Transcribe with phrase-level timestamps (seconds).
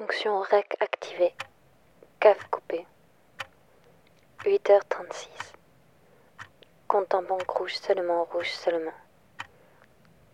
[0.00, 1.34] Fonction REC activée.
[2.20, 2.86] CAF coupé.
[4.46, 5.28] 8h36.
[6.88, 8.94] Compte en banque rouge seulement, rouge seulement.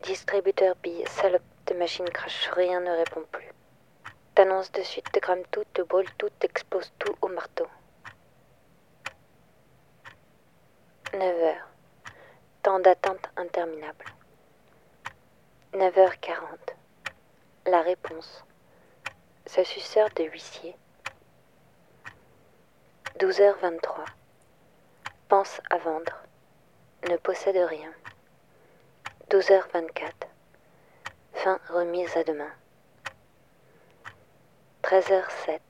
[0.02, 3.50] Distributeur bille, salope de machine crache, rien ne répond plus.
[4.36, 7.66] T'annonce de suite, te crame tout, te brûle tout, t'explose tout au marteau.
[11.12, 11.56] 9h.
[12.62, 14.04] Temps d'attente interminable.
[15.72, 16.76] 9h40.
[17.66, 18.44] La réponse.
[19.46, 20.76] Ce suceur de huissier.
[23.20, 24.04] 12h23.
[25.28, 26.20] Pense à vendre.
[27.08, 27.92] Ne possède rien.
[29.30, 30.10] 12h24.
[31.34, 32.50] Fin remise à demain.
[34.82, 35.60] 13h07.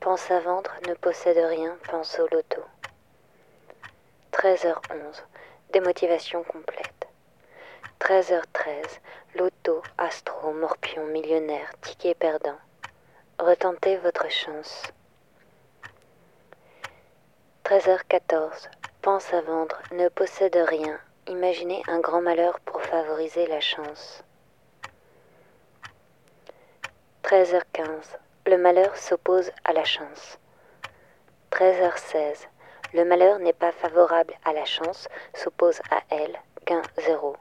[0.00, 2.62] Pense à vendre, ne possède rien, pense au loto.
[4.32, 5.22] 13h11.
[5.72, 7.08] Démotivation complète.
[8.00, 9.00] 13h13.
[9.36, 12.58] Loto, astro, morpion, millionnaire, ticket perdant.
[13.38, 14.84] Retentez votre chance.
[17.64, 18.68] 13h14.
[19.02, 21.00] Pense à vendre, ne possède rien.
[21.26, 24.22] Imaginez un grand malheur pour favoriser la chance.
[27.24, 28.18] 13h15.
[28.46, 30.38] Le malheur s'oppose à la chance.
[31.50, 32.46] 13h16.
[32.92, 37.36] Le malheur n'est pas favorable à la chance, s'oppose à elle, gain zéro.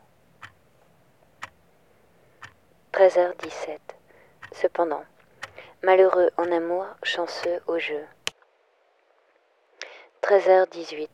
[2.94, 3.78] 13h17.
[4.54, 5.04] Cependant,
[5.84, 8.02] malheureux en amour, chanceux au jeu.
[10.22, 11.10] 13h18.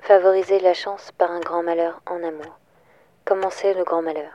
[0.00, 2.58] Favoriser la chance par un grand malheur en amour.
[3.26, 4.32] Commencez le grand malheur.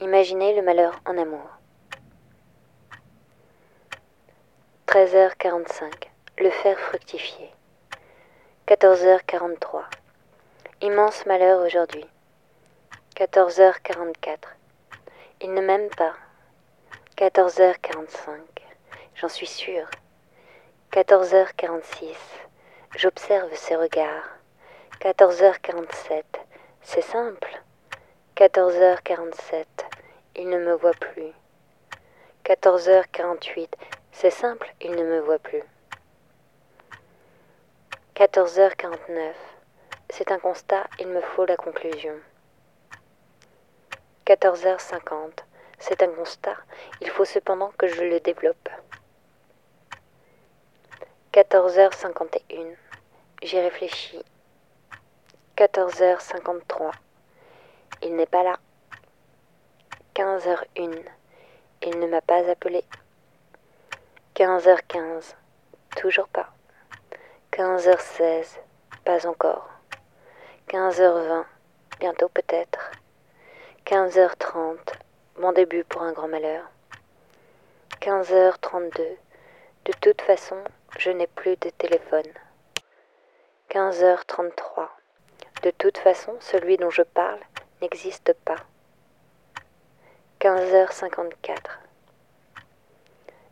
[0.00, 1.48] Imaginez le malheur en amour.
[4.88, 5.92] 13h45.
[6.38, 7.52] Le faire fructifier.
[8.66, 9.84] 14h43.
[10.80, 12.06] Immense malheur aujourd'hui.
[13.14, 14.38] 14h44.
[15.42, 16.14] Il ne m'aime pas.
[17.18, 18.38] 14h45.
[19.16, 19.90] J'en suis sûre.
[20.92, 22.14] 14h46.
[22.96, 24.38] J'observe ses regards.
[25.00, 26.22] 14h47.
[26.80, 27.60] C'est simple.
[28.36, 29.64] 14h47.
[30.36, 31.32] Il ne me voit plus.
[32.44, 33.66] 14h48.
[34.12, 35.64] C'est simple, il ne me voit plus.
[38.14, 39.32] 14h49.
[40.08, 42.14] C'est un constat, il me faut la conclusion.
[44.24, 45.47] 14h50.
[45.78, 46.56] C'est un constat,
[47.00, 48.68] il faut cependant que je le développe.
[51.32, 52.74] 14h51.
[53.42, 54.24] J'y réfléchis.
[55.56, 56.90] 14h53.
[58.02, 58.58] Il n'est pas là.
[60.16, 61.04] 15h01.
[61.82, 62.84] Il ne m'a pas appelé.
[64.34, 65.34] 15h15.
[65.96, 66.52] Toujours pas.
[67.52, 68.58] 15h16.
[69.04, 69.70] Pas encore.
[70.68, 71.44] 15h20.
[72.00, 72.90] Bientôt peut-être.
[73.86, 74.76] 15h30.
[75.38, 76.64] Bon début pour un grand malheur.
[78.00, 78.90] 15h32.
[79.84, 80.56] De toute façon,
[80.98, 82.26] je n'ai plus de téléphone.
[83.70, 84.88] 15h33.
[85.62, 87.38] De toute façon, celui dont je parle
[87.80, 88.56] n'existe pas.
[90.40, 91.56] 15h54.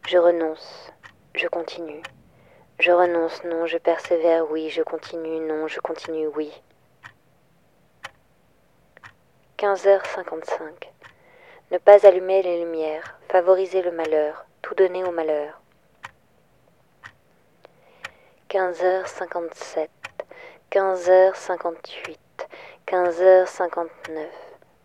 [0.08, 0.92] Je renonce,
[1.36, 2.02] je continue.
[2.80, 6.50] Je renonce, non, je persévère, oui, je continue, non, je continue, oui.
[9.58, 10.95] 15h55.
[11.72, 15.60] Ne pas allumer les lumières, favoriser le malheur, tout donner au malheur.
[18.48, 19.88] 15h57,
[20.70, 22.16] 15h58,
[22.86, 23.88] 15h59,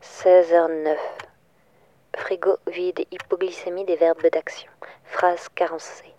[0.02, 0.98] 16h09.
[2.18, 4.72] Frigo vide, hypoglycémie des verbes d'action.
[5.06, 6.16] Phrase carencée.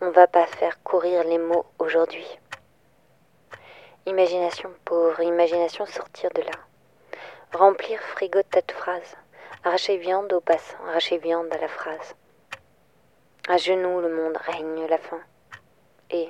[0.00, 2.38] On va pas faire courir les mots aujourd'hui.
[4.06, 7.18] Imagination pauvre, imagination sortir de là.
[7.52, 9.16] Remplir frigo tête phrase.
[9.66, 12.14] Arracher viande au passant, arracher viande à la phrase.
[13.48, 15.22] À genoux le monde règne la faim.
[16.10, 16.28] Et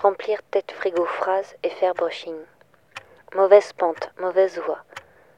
[0.00, 2.38] remplir tête frigo phrase et faire brushing.
[3.34, 4.84] Mauvaise pente, mauvaise voie.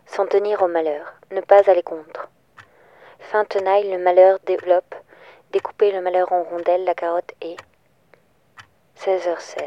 [0.07, 2.29] S'en tenir au malheur, ne pas aller contre.
[3.19, 4.95] Fin tenaille, le malheur développe,
[5.51, 7.57] découper le malheur en rondelles, la carotte et
[8.97, 9.61] 16h16.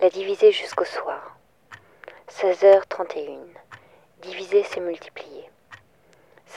[0.00, 1.36] La diviser jusqu'au soir.
[2.30, 3.40] 16h31.
[4.22, 5.50] Diviser, c'est multiplier.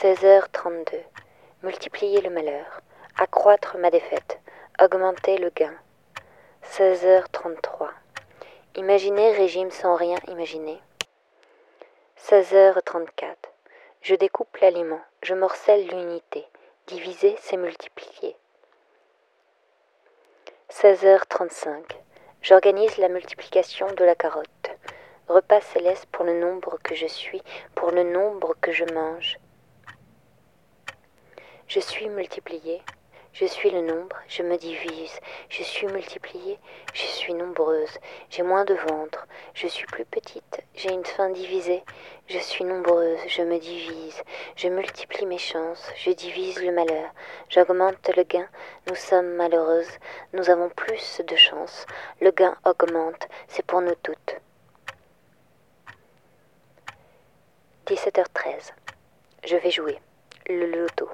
[0.00, 0.94] 16h32.
[1.64, 2.82] Multiplier le malheur.
[3.16, 4.38] Accroître ma défaite.
[4.80, 5.74] Augmenter le gain.
[6.62, 7.88] 16h33.
[8.76, 10.80] Imaginer régime sans rien imaginer.
[12.16, 13.34] 16h34.
[14.00, 15.00] Je découpe l'aliment.
[15.24, 16.46] Je morcelle l'unité.
[16.86, 18.36] Diviser, c'est multiplier.
[20.70, 21.82] 16h35.
[22.40, 24.70] J'organise la multiplication de la carotte.
[25.26, 27.42] Repas céleste pour le nombre que je suis,
[27.74, 29.40] pour le nombre que je mange.
[31.68, 32.80] Je suis multiplié.
[33.34, 35.20] Je suis le nombre, je me divise,
[35.50, 36.58] je suis multipliée,
[36.94, 37.98] je suis nombreuse,
[38.30, 41.84] j'ai moins de ventre, je suis plus petite, j'ai une fin divisée,
[42.26, 44.22] je suis nombreuse, je me divise,
[44.56, 47.10] je multiplie mes chances, je divise le malheur,
[47.50, 48.48] j'augmente le gain,
[48.88, 49.98] nous sommes malheureuses,
[50.32, 51.84] nous avons plus de chance,
[52.22, 54.36] le gain augmente, c'est pour nous toutes.
[57.86, 58.72] 17h13.
[59.44, 59.98] Je vais jouer.
[60.48, 61.08] Le loto.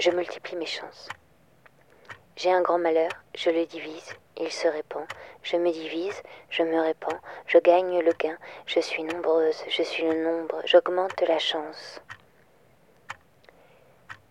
[0.00, 1.10] Je multiplie mes chances.
[2.34, 5.04] J'ai un grand malheur, je le divise, il se répand.
[5.42, 10.04] Je me divise, je me répands, je gagne le gain, je suis nombreuse, je suis
[10.04, 12.00] le nombre, j'augmente la chance.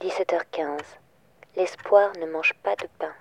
[0.02, 0.82] 17h15.
[1.56, 3.14] L'espoir ne mange pas de pain.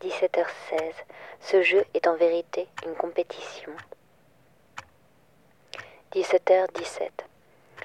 [0.00, 0.94] 17h16.
[1.40, 3.72] Ce jeu est en vérité une compétition.
[6.12, 7.10] 17h17.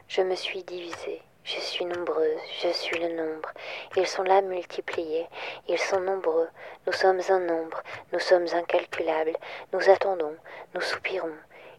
[0.08, 3.52] Je me suis divisée, je suis nombreuse, je suis le nombre.
[3.96, 5.28] Ils sont là multipliés,
[5.68, 6.48] ils sont nombreux,
[6.88, 7.82] nous sommes un nombre,
[8.12, 9.36] nous sommes incalculables,
[9.74, 10.36] nous attendons,
[10.74, 11.36] nous soupirons.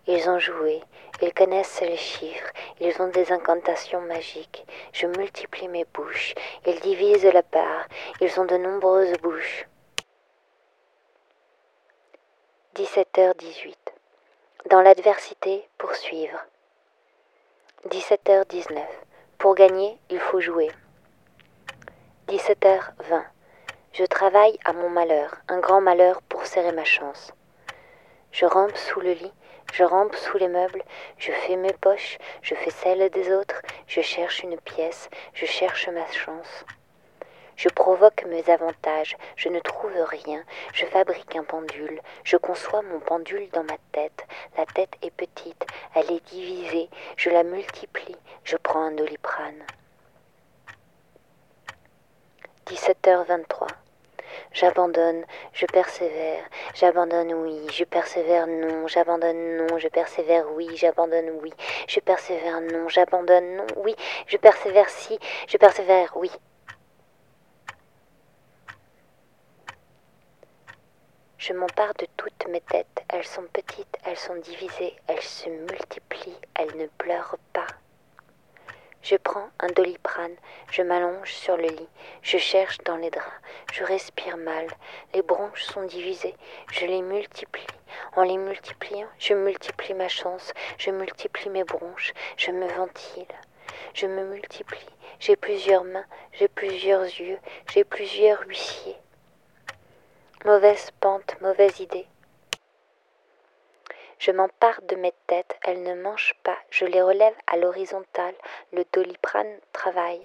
[0.06, 0.82] Ils ont joué,
[1.22, 4.66] ils connaissent les chiffres, ils ont des incantations magiques.
[4.92, 6.34] Je multiplie mes bouches,
[6.66, 7.86] ils divisent la part,
[8.20, 9.66] ils ont de nombreuses bouches.
[12.76, 13.74] 17h18.
[14.68, 16.38] Dans l'adversité, poursuivre.
[17.88, 18.84] 17h19.
[19.44, 20.70] Pour gagner, il faut jouer.
[22.28, 23.24] 17h20.
[23.92, 27.30] Je travaille à mon malheur, un grand malheur pour serrer ma chance.
[28.32, 29.34] Je rampe sous le lit,
[29.74, 30.82] je rampe sous les meubles,
[31.18, 35.88] je fais mes poches, je fais celles des autres, je cherche une pièce, je cherche
[35.88, 36.64] ma chance.
[37.56, 40.42] Je provoque mes avantages, je ne trouve rien,
[40.72, 44.26] je fabrique un pendule, je conçois mon pendule dans ma tête.
[44.56, 45.64] La tête est petite,
[45.94, 49.64] elle est divisée, je la multiplie, je prends un doliprane.
[52.66, 53.68] 17h23.
[54.52, 61.52] J'abandonne, je persévère, j'abandonne oui, je persévère non, j'abandonne non, je persévère oui, j'abandonne oui,
[61.88, 63.94] je persévère non, j'abandonne non, oui,
[64.26, 65.18] je persévère si,
[65.48, 66.30] je persévère oui.
[71.46, 76.40] Je m'empare de toutes mes têtes, elles sont petites, elles sont divisées, elles se multiplient,
[76.54, 77.66] elles ne pleurent pas.
[79.02, 80.36] Je prends un doliprane,
[80.70, 81.88] je m'allonge sur le lit,
[82.22, 83.28] je cherche dans les draps,
[83.74, 84.66] je respire mal,
[85.12, 86.34] les bronches sont divisées,
[86.72, 87.66] je les multiplie.
[88.16, 93.34] En les multipliant, je multiplie ma chance, je multiplie mes bronches, je me ventile,
[93.92, 94.88] je me multiplie.
[95.20, 97.38] J'ai plusieurs mains, j'ai plusieurs yeux,
[97.70, 98.96] j'ai plusieurs huissiers.
[100.44, 102.06] Mauvaise pente, mauvaise idée.
[104.18, 108.34] Je m'empare de mes têtes, elles ne mangent pas, je les relève à l'horizontale,
[108.70, 110.20] le doliprane travaille.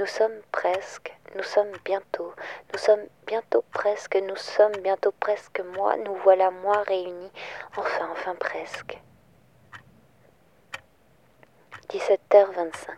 [0.00, 2.32] Nous sommes presque, nous sommes bientôt,
[2.72, 7.30] nous sommes bientôt presque, nous sommes bientôt presque moi, nous voilà moi réunis,
[7.76, 8.98] enfin, enfin presque.
[11.90, 12.96] 17h25.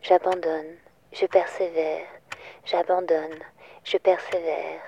[0.00, 0.78] J'abandonne,
[1.12, 2.06] je persévère,
[2.64, 3.44] j'abandonne,
[3.86, 4.80] je persévère.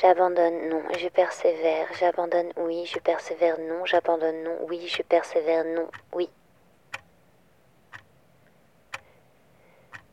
[0.00, 1.86] J'abandonne, non, je persévère.
[1.98, 3.84] J'abandonne, oui, je persévère, non.
[3.84, 6.30] J'abandonne, non, oui, je persévère, non, oui.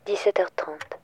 [0.05, 0.97] 17h30.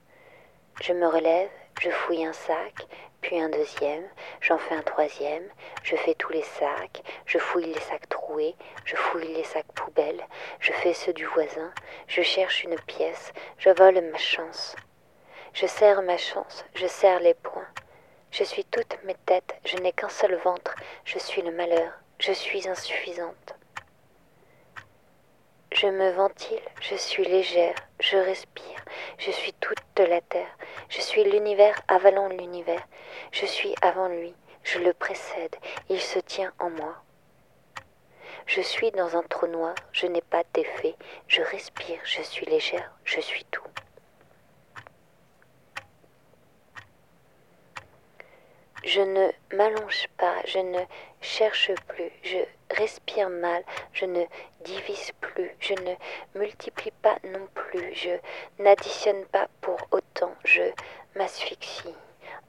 [0.81, 1.49] Je me relève,
[1.79, 2.85] je fouille un sac,
[3.21, 4.03] puis un deuxième,
[4.41, 5.47] j'en fais un troisième,
[5.83, 10.27] je fais tous les sacs, je fouille les sacs troués, je fouille les sacs poubelles,
[10.59, 11.71] je fais ceux du voisin,
[12.07, 14.75] je cherche une pièce, je vole ma chance.
[15.53, 17.67] Je serre ma chance, je serre les poings.
[18.31, 22.31] Je suis toutes mes têtes, je n'ai qu'un seul ventre, je suis le malheur, je
[22.31, 23.55] suis insuffisante.
[25.73, 28.85] Je me ventile, je suis légère, je respire,
[29.17, 32.87] je suis toute la terre, je suis l'univers avalant l'univers,
[33.33, 35.55] je suis avant lui, je le précède,
[35.89, 36.95] il se tient en moi.
[38.45, 40.95] Je suis dans un trou noir, je n'ai pas d'effet,
[41.27, 43.67] je respire, je suis légère, je suis tout.
[48.83, 50.79] Je ne m'allonge pas, je ne
[51.21, 52.39] cherche plus, je
[52.71, 54.25] respire mal, je ne
[54.61, 55.93] divise plus, je ne
[56.33, 58.09] multiplie pas non plus, je
[58.57, 60.63] n'additionne pas pour autant, je
[61.15, 61.93] m'asphyxie.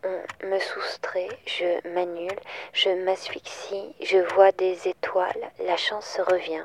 [0.04, 2.40] On me soustrait, je m'annule,
[2.72, 6.64] je m'asphyxie, je vois des étoiles, la chance revient.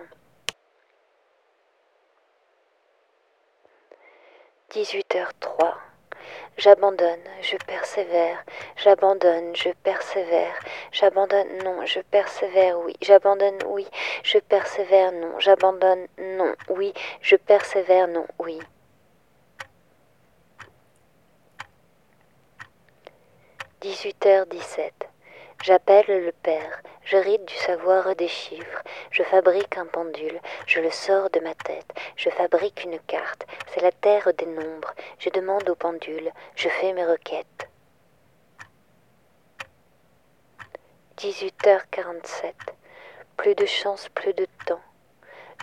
[4.72, 5.87] 18h03
[6.58, 8.44] J'abandonne, je persévère,
[8.76, 10.60] j'abandonne, je persévère,
[10.92, 13.88] j'abandonne, non, je persévère, oui, j'abandonne, oui,
[14.24, 18.60] je persévère, non, j'abandonne, non, oui, je persévère, non, oui.
[25.64, 30.92] J'appelle le père, je ride du savoir des chiffres, je fabrique un pendule, je le
[30.92, 35.68] sors de ma tête, je fabrique une carte, c'est la terre des nombres, je demande
[35.70, 37.68] au pendule, je fais mes requêtes.
[41.18, 42.54] 18h47.
[43.36, 44.82] Plus de chance, plus de temps.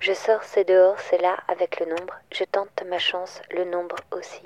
[0.03, 3.97] Je sors, c'est dehors, c'est là, avec le nombre, je tente ma chance, le nombre
[4.11, 4.43] aussi.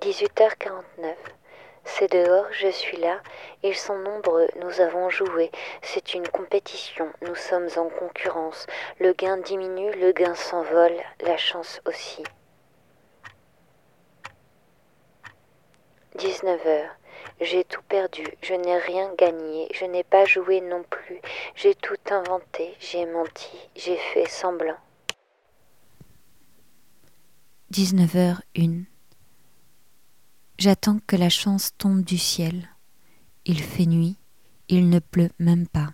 [0.00, 1.16] 18h49.
[1.84, 3.20] C'est dehors, je suis là,
[3.62, 5.50] ils sont nombreux, nous avons joué,
[5.82, 8.66] c'est une compétition, nous sommes en concurrence,
[9.00, 12.22] le gain diminue, le gain s'envole, la chance aussi.
[16.18, 16.88] 19h.
[17.40, 21.20] J'ai tout perdu, je n'ai rien gagné, je n'ai pas joué non plus,
[21.56, 24.76] j'ai tout inventé, j'ai menti, j'ai fait semblant.
[27.72, 28.84] 19h01
[30.64, 32.68] J'attends que la chance tombe du ciel.
[33.46, 34.14] Il fait nuit,
[34.68, 35.92] il ne pleut même pas.